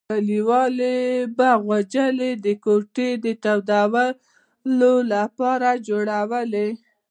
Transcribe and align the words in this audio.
کلیوالو 0.09 0.95
به 1.37 1.49
غوجلې 1.65 2.31
د 2.45 2.47
کوټې 2.63 3.09
د 3.23 3.25
تودولو 3.43 4.93
لپاره 5.13 5.69
جوړولې. 5.87 6.67